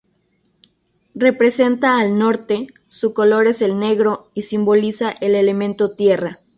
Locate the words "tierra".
5.95-6.39